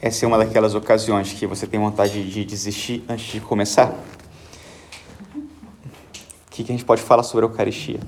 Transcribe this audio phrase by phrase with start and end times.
[0.00, 3.92] essa é uma daquelas ocasiões que você tem vontade de desistir antes de começar?
[5.34, 7.98] O que, que a gente pode falar sobre a Eucaristia?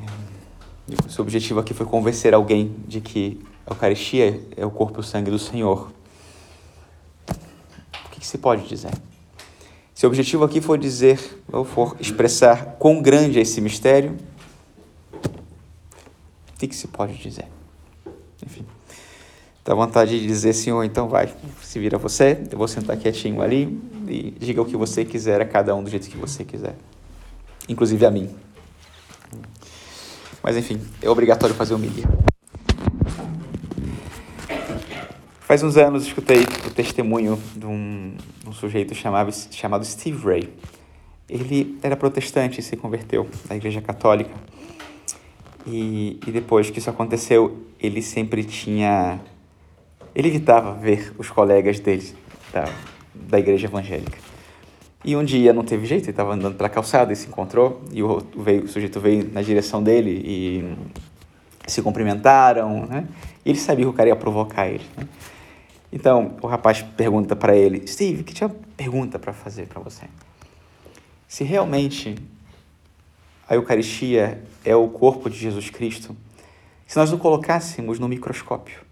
[0.00, 4.98] É, o seu objetivo aqui foi convencer alguém de que a Eucaristia é o corpo
[4.98, 5.92] e o sangue do Senhor.
[7.28, 8.92] O que, que se pode dizer?
[9.94, 14.16] Se o objetivo aqui for dizer, ou for expressar quão grande é esse mistério,
[15.12, 17.55] o que, que se pode dizer?
[19.66, 21.28] Dá vontade de dizer, Senhor, então vai,
[21.60, 25.44] se vira você, eu vou sentar quietinho ali e diga o que você quiser a
[25.44, 26.76] cada um do jeito que você quiser,
[27.68, 28.30] inclusive a mim.
[30.40, 32.08] Mas enfim, é obrigatório fazer mídia.
[35.40, 40.48] Faz uns anos escutei o testemunho de um, um sujeito chamado, chamado Steve Ray.
[41.28, 44.30] Ele era protestante e se converteu à Igreja Católica.
[45.66, 49.20] E, e depois que isso aconteceu, ele sempre tinha.
[50.16, 52.14] Ele evitava ver os colegas dele
[52.50, 52.64] da,
[53.14, 54.16] da igreja evangélica.
[55.04, 58.02] E um dia não teve jeito, ele estava andando pela calçada e se encontrou, e
[58.02, 60.74] o, veio, o sujeito veio na direção dele e
[61.66, 63.06] se cumprimentaram, né?
[63.44, 64.86] E ele sabia que o cara ia provocar ele.
[64.96, 65.06] Né?
[65.92, 70.06] Então, o rapaz pergunta para ele: Steve, que tinha pergunta para fazer para você?
[71.28, 72.16] Se realmente
[73.46, 76.16] a Eucaristia é o corpo de Jesus Cristo,
[76.86, 78.85] se nós o colocássemos no microscópio,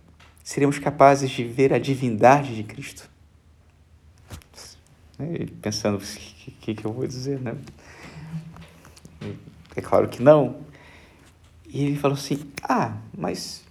[0.44, 3.10] seríamos capazes de ver a divindade de Cristo?
[5.62, 7.56] Pensando, o que, que eu vou dizer, né?
[9.74, 10.56] É claro que não.
[11.66, 13.64] E ele falou assim: Ah, mas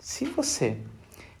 [0.00, 0.78] se você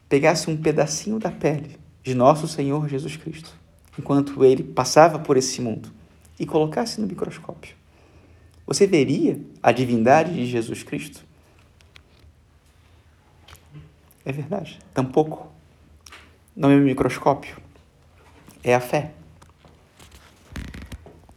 [0.08, 3.54] pegasse um pedacinho da pele de nosso Senhor Jesus Cristo,
[3.98, 5.90] enquanto ele passava por esse mundo,
[6.38, 7.76] e colocasse no microscópio,
[8.66, 11.24] você veria a divindade de Jesus Cristo?
[14.24, 14.78] É verdade.
[14.92, 15.48] Tampouco.
[16.56, 17.56] Não é o microscópio.
[18.62, 19.12] É a fé.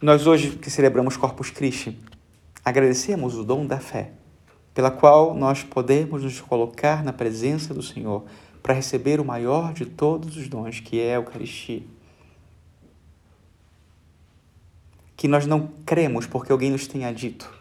[0.00, 1.98] Nós hoje que celebramos Corpus Christi,
[2.64, 4.12] agradecemos o dom da fé,
[4.72, 8.24] pela qual nós podemos nos colocar na presença do Senhor
[8.62, 11.82] para receber o maior de todos os dons, que é a Eucaristia.
[15.18, 17.52] que nós não cremos porque alguém nos tenha dito,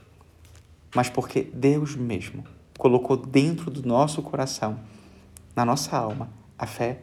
[0.94, 2.44] mas porque Deus mesmo
[2.78, 4.80] colocou dentro do nosso coração,
[5.58, 7.00] na nossa alma, a fé,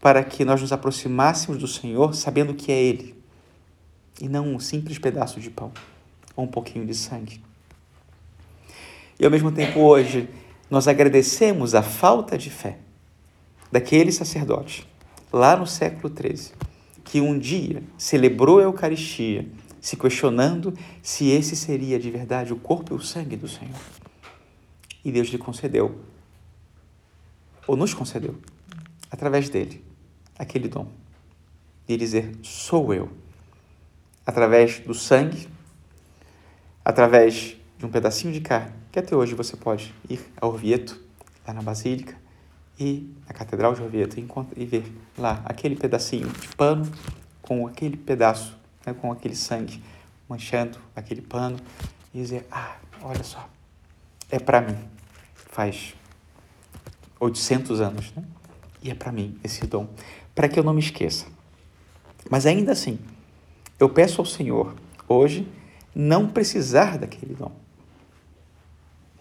[0.00, 3.14] para que nós nos aproximássemos do Senhor sabendo que é Ele,
[4.20, 5.70] e não um simples pedaço de pão
[6.34, 7.40] ou um pouquinho de sangue.
[9.20, 10.28] E ao mesmo tempo, hoje,
[10.68, 12.78] nós agradecemos a falta de fé
[13.70, 14.84] daquele sacerdote,
[15.32, 16.54] lá no século XIII,
[17.04, 19.46] que um dia celebrou a Eucaristia
[19.80, 23.78] se questionando se esse seria de verdade o corpo e o sangue do Senhor.
[25.04, 26.00] E Deus lhe concedeu,
[27.66, 28.36] ou nos concedeu,
[29.10, 29.84] através dele,
[30.38, 30.88] aquele dom
[31.86, 33.10] de dizer: sou eu.
[34.24, 35.48] Através do sangue,
[36.84, 41.00] através de um pedacinho de carne, que até hoje você pode ir ao Orvieto,
[41.46, 42.16] lá na Basílica,
[42.78, 46.90] e na Catedral de Orvieto, e ver lá aquele pedacinho de pano
[47.40, 48.56] com aquele pedaço
[48.86, 49.82] né, com aquele sangue
[50.28, 51.58] manchando aquele pano
[52.14, 53.48] e dizer: Ah, olha só,
[54.30, 54.76] é para mim.
[55.34, 55.94] Faz
[57.18, 58.24] 800 anos, né?
[58.82, 59.88] E é para mim esse dom,
[60.34, 61.26] para que eu não me esqueça.
[62.30, 62.98] Mas ainda assim,
[63.78, 64.74] eu peço ao Senhor
[65.08, 65.48] hoje
[65.94, 67.52] não precisar daquele dom.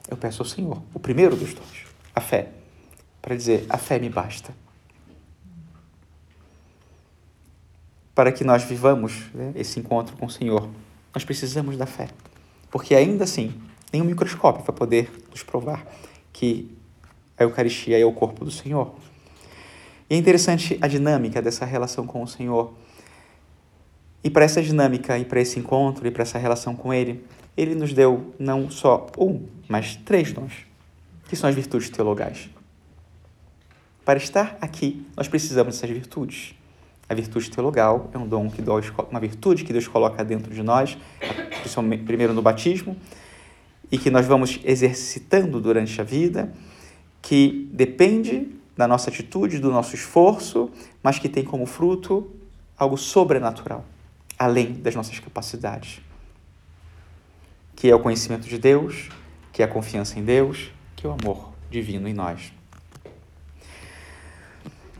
[0.10, 2.52] Eu peço ao Senhor, o primeiro dos dons, a fé,
[3.22, 4.54] para dizer: a fé me basta.
[8.16, 10.70] para que nós vivamos né, esse encontro com o Senhor,
[11.14, 12.08] nós precisamos da fé.
[12.72, 13.54] Porque ainda assim,
[13.92, 15.86] nenhum microscópio vai poder nos provar
[16.32, 16.74] que
[17.38, 18.94] a Eucaristia é o corpo do Senhor.
[20.10, 22.74] E é interessante a dinâmica dessa relação com o Senhor.
[24.24, 27.24] E para essa dinâmica, e para esse encontro, e para essa relação com Ele,
[27.56, 30.54] Ele nos deu não só um, mas três dons,
[31.28, 32.50] que são as virtudes teologais.
[34.04, 36.56] Para estar aqui, nós precisamos dessas virtudes.
[37.10, 40.64] A virtude teologal é um dom que Deus, uma virtude que Deus coloca dentro de
[40.64, 40.98] nós,
[42.06, 42.96] primeiro no batismo,
[43.92, 46.52] e que nós vamos exercitando durante a vida,
[47.26, 50.70] que depende da nossa atitude, do nosso esforço,
[51.02, 52.32] mas que tem como fruto
[52.78, 53.84] algo sobrenatural,
[54.38, 56.02] além das nossas capacidades,
[57.76, 59.10] que é o conhecimento de Deus,
[59.52, 62.54] que é a confiança em Deus, que é o amor divino em nós.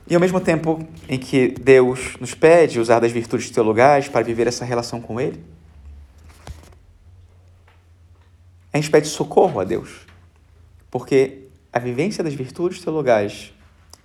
[0.08, 4.48] E ao mesmo tempo em que Deus nos pede usar das virtudes teologais para viver
[4.48, 5.44] essa relação com Ele,
[8.74, 10.08] a gente pede socorro a Deus,
[10.90, 11.45] porque
[11.76, 13.54] a vivência das virtudes teologais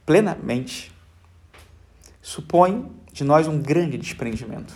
[0.04, 0.92] plenamente
[2.20, 4.74] supõe de nós um grande desprendimento.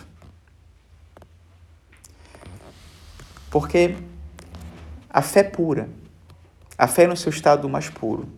[3.51, 3.97] Porque
[5.09, 5.89] a fé pura,
[6.77, 8.29] a fé no seu estado mais puro,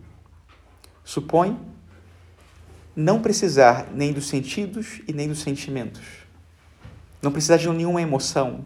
[1.04, 1.56] supõe
[2.96, 6.02] não precisar nem dos sentidos e nem dos sentimentos.
[7.22, 8.66] Não precisar de nenhuma emoção.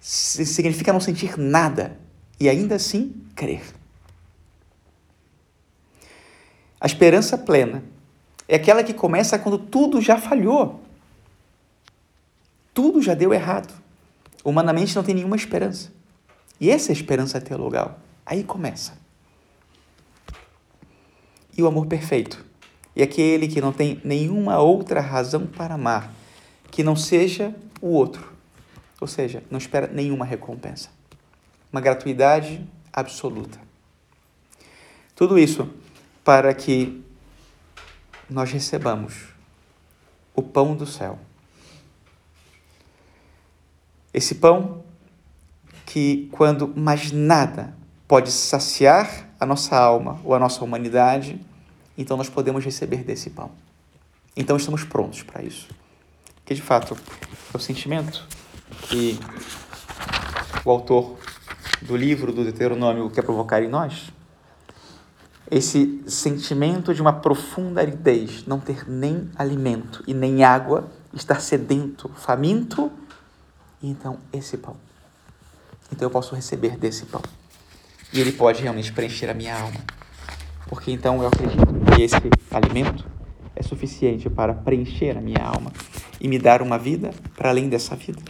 [0.00, 1.96] Significa não sentir nada
[2.40, 3.62] e ainda assim crer.
[6.80, 7.82] A esperança plena
[8.48, 10.80] é aquela que começa quando tudo já falhou.
[12.72, 13.72] Tudo já deu errado.
[14.44, 15.90] Humanamente não tem nenhuma esperança.
[16.60, 17.98] E essa é a esperança teologal.
[18.24, 18.98] Aí começa.
[21.56, 22.44] E o amor perfeito
[22.94, 26.12] é aquele que não tem nenhuma outra razão para amar
[26.70, 28.32] que não seja o outro.
[29.00, 30.90] Ou seja, não espera nenhuma recompensa.
[31.72, 33.58] Uma gratuidade absoluta.
[35.14, 35.70] Tudo isso
[36.26, 37.04] para que
[38.28, 39.28] nós recebamos
[40.34, 41.20] o pão do céu.
[44.12, 44.82] Esse pão
[45.86, 47.76] que, quando mais nada
[48.08, 51.40] pode saciar a nossa alma ou a nossa humanidade,
[51.96, 53.52] então nós podemos receber desse pão.
[54.36, 55.68] Então estamos prontos para isso.
[56.44, 56.96] Que de fato
[57.54, 58.26] é o sentimento
[58.88, 59.16] que
[60.64, 61.20] o autor
[61.82, 64.10] do livro do Deuteronômio quer provocar em nós
[65.50, 72.10] esse sentimento de uma profunda aridez, não ter nem alimento e nem água, estar sedento,
[72.16, 72.90] faminto,
[73.82, 74.76] e então esse pão.
[75.92, 77.22] Então eu posso receber desse pão.
[78.12, 79.80] E ele pode realmente preencher a minha alma.
[80.68, 82.16] Porque então eu acredito que esse
[82.50, 83.06] alimento
[83.54, 85.72] é suficiente para preencher a minha alma
[86.20, 88.20] e me dar uma vida para além dessa vida.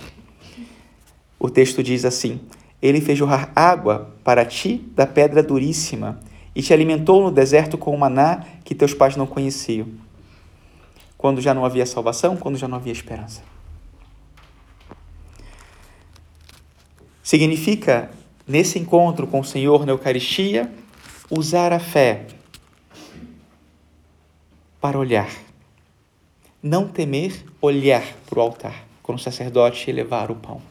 [1.38, 2.40] O texto diz assim:
[2.80, 6.20] Ele fez jorrar água para ti da pedra duríssima
[6.56, 9.88] e te alimentou no deserto com o maná que teus pais não conheciam.
[11.18, 13.42] Quando já não havia salvação, quando já não havia esperança.
[17.22, 18.10] Significa,
[18.48, 20.72] nesse encontro com o Senhor na Eucaristia,
[21.30, 22.26] usar a fé
[24.80, 25.28] para olhar.
[26.62, 30.62] Não temer olhar para o altar, quando o sacerdote elevar o pão.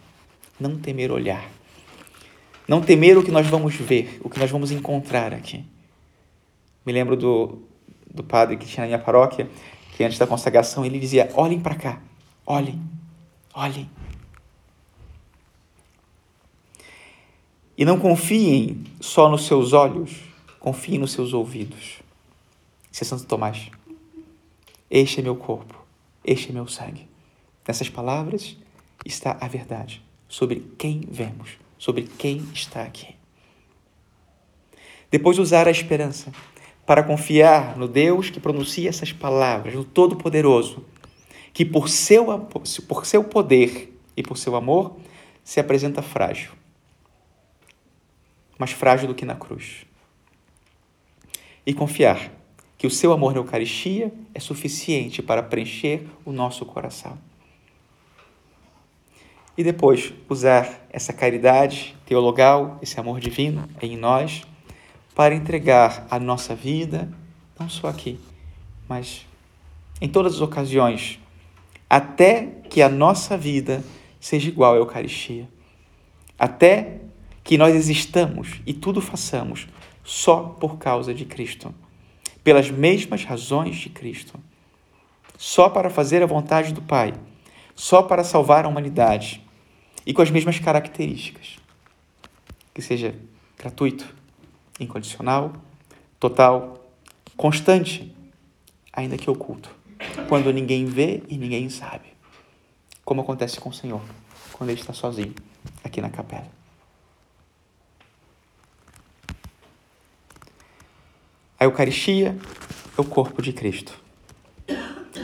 [0.59, 1.47] Não temer olhar.
[2.67, 5.63] Não temer o que nós vamos ver, o que nós vamos encontrar aqui.
[6.85, 7.63] Me lembro do,
[8.13, 9.49] do padre que tinha na minha paróquia,
[9.95, 12.01] que antes da consagração ele dizia: olhem para cá,
[12.45, 12.81] olhem,
[13.53, 13.89] olhem.
[17.77, 20.21] E não confiem só nos seus olhos,
[20.59, 21.99] confiem nos seus ouvidos.
[22.91, 23.69] Isso é Santo Tomás.
[24.89, 25.75] Este é meu corpo,
[26.23, 27.07] este é meu sangue.
[27.67, 28.55] Nessas palavras
[29.05, 33.15] está a verdade sobre quem vemos, sobre quem está aqui.
[35.11, 36.31] Depois usar a esperança
[36.85, 40.85] para confiar no Deus que pronuncia essas palavras, no Todo-Poderoso,
[41.53, 42.25] que por seu,
[42.87, 44.97] por seu poder e por seu amor
[45.43, 46.51] se apresenta frágil,
[48.57, 49.85] mais frágil do que na cruz.
[51.65, 52.31] E confiar
[52.77, 57.17] que o seu amor na Eucaristia é suficiente para preencher o nosso coração.
[59.57, 64.43] E depois usar essa caridade teologal, esse amor divino em nós
[65.15, 67.09] para entregar a nossa vida,
[67.57, 68.19] não só aqui,
[68.87, 69.25] mas
[70.01, 71.19] em todas as ocasiões,
[71.89, 73.81] até que a nossa vida
[74.19, 75.47] seja igual à Eucaristia.
[76.37, 76.99] Até
[77.43, 79.67] que nós existamos e tudo façamos
[80.03, 81.73] só por causa de Cristo,
[82.43, 84.37] pelas mesmas razões de Cristo,
[85.37, 87.13] só para fazer a vontade do Pai,
[87.73, 89.41] só para salvar a humanidade
[90.05, 91.57] e com as mesmas características.
[92.73, 93.15] Que seja
[93.57, 94.13] gratuito,
[94.79, 95.53] incondicional,
[96.19, 96.83] total,
[97.35, 98.15] constante,
[98.91, 99.69] ainda que oculto,
[100.27, 102.13] quando ninguém vê e ninguém sabe,
[103.03, 104.01] como acontece com o Senhor
[104.57, 105.33] quando ele está sozinho
[105.83, 106.47] aqui na capela.
[111.59, 112.37] A Eucaristia
[112.97, 113.99] é o corpo de Cristo.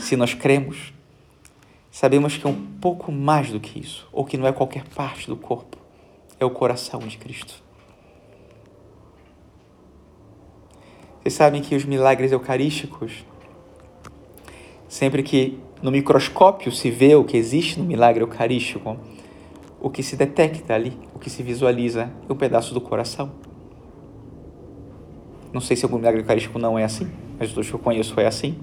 [0.02, 0.94] Se nós cremos,
[1.92, 5.28] sabemos que é um pouco mais do que isso, ou que não é qualquer parte
[5.28, 5.78] do corpo,
[6.40, 7.62] é o coração de Cristo.
[11.22, 13.24] Vocês sabem que os milagres eucarísticos,
[14.88, 18.98] sempre que no microscópio se vê o que existe no milagre eucarístico,
[19.80, 23.32] o que se detecta ali, o que se visualiza é um pedaço do coração.
[25.54, 28.26] Não sei se algum milagre eucarístico não é assim, mas todos que eu conheço é
[28.26, 28.58] assim.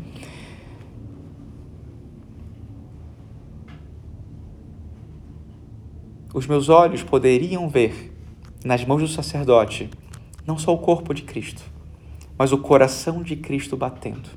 [6.34, 8.12] Os meus olhos poderiam ver
[8.64, 9.88] nas mãos do sacerdote
[10.44, 11.77] não só o corpo de Cristo,
[12.38, 14.30] mas o coração de Cristo batendo.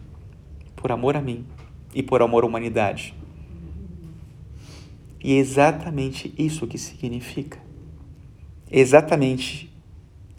[0.75, 1.45] por amor a mim
[1.93, 3.13] e por amor à humanidade.
[5.23, 7.59] E é exatamente isso que significa.
[8.71, 9.71] É exatamente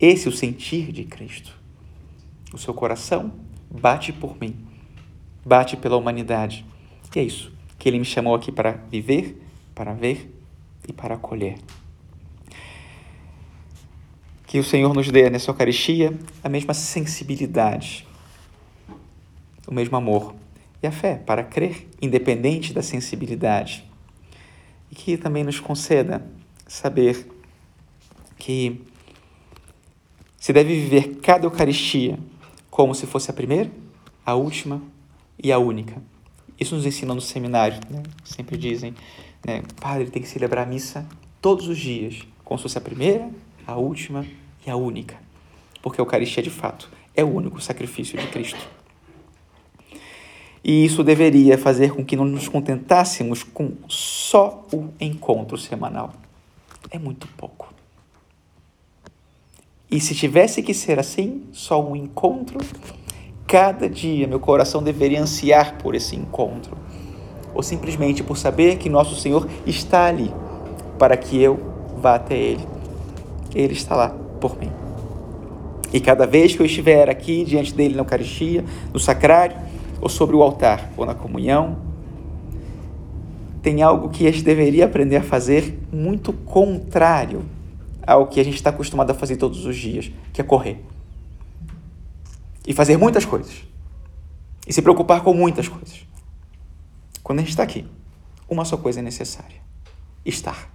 [0.00, 1.56] esse o sentir de Cristo.
[2.52, 3.32] O seu coração
[3.70, 4.56] bate por mim,
[5.46, 6.66] bate pela humanidade.
[7.14, 9.40] E é isso que ele me chamou aqui para viver,
[9.74, 10.28] para ver
[10.88, 11.58] e para acolher.
[14.52, 16.12] Que o Senhor nos dê nessa Eucaristia
[16.44, 18.06] a mesma sensibilidade,
[19.66, 20.34] o mesmo amor
[20.82, 23.82] e a fé para crer, independente da sensibilidade.
[24.90, 26.22] E que também nos conceda
[26.66, 27.26] saber
[28.36, 28.82] que
[30.36, 32.18] se deve viver cada Eucaristia
[32.70, 33.70] como se fosse a primeira,
[34.22, 34.82] a última
[35.42, 35.96] e a única.
[36.60, 38.02] Isso nos ensina no seminário, né?
[38.22, 38.94] sempre dizem,
[39.46, 39.62] né?
[39.80, 41.08] padre tem que celebrar a missa
[41.40, 43.30] todos os dias, como se fosse a primeira,
[43.66, 44.26] a última
[44.66, 45.16] e a única.
[45.82, 48.68] Porque a Eucaristia, de fato, é o único sacrifício de Cristo.
[50.64, 56.12] E isso deveria fazer com que não nos contentássemos com só o encontro semanal.
[56.90, 57.72] É muito pouco.
[59.90, 62.60] E se tivesse que ser assim, só um encontro,
[63.46, 66.78] cada dia meu coração deveria ansiar por esse encontro.
[67.52, 70.32] Ou simplesmente por saber que nosso Senhor está ali
[70.98, 71.58] para que eu
[72.00, 72.66] vá até Ele.
[73.54, 74.72] Ele está lá por mim.
[75.92, 79.56] E cada vez que eu estiver aqui diante dele na Eucaristia, no sacrário,
[80.00, 81.78] ou sobre o altar, ou na comunhão,
[83.62, 87.44] tem algo que a gente deveria aprender a fazer muito contrário
[88.04, 90.84] ao que a gente está acostumado a fazer todos os dias, que é correr.
[92.66, 93.62] E fazer muitas coisas.
[94.66, 96.04] E se preocupar com muitas coisas.
[97.22, 97.86] Quando a gente está aqui,
[98.48, 99.60] uma só coisa é necessária:
[100.24, 100.68] estar.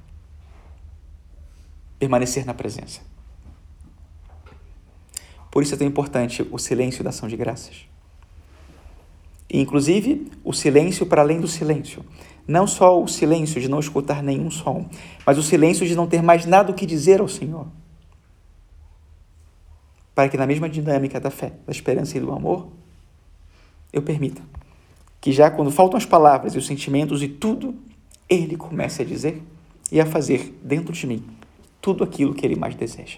[1.99, 3.01] Permanecer na presença.
[5.57, 7.87] Por isso é tão importante o silêncio da ação de graças.
[9.49, 12.05] E, inclusive, o silêncio para além do silêncio.
[12.47, 14.87] Não só o silêncio de não escutar nenhum som,
[15.25, 17.65] mas o silêncio de não ter mais nada o que dizer ao Senhor.
[20.13, 22.67] Para que, na mesma dinâmica da fé, da esperança e do amor,
[23.91, 24.43] eu permita
[25.19, 27.73] que, já quando faltam as palavras e os sentimentos e tudo,
[28.29, 29.41] Ele comece a dizer
[29.91, 31.25] e a fazer dentro de mim
[31.81, 33.17] tudo aquilo que Ele mais deseja.